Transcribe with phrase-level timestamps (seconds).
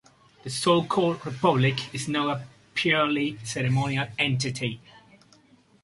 [0.41, 4.81] The so-called "Republic" is now a purely ceremonial entity.